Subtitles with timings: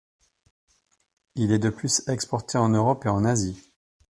[1.35, 3.71] Il est de plus exporté en Europe et en Asie.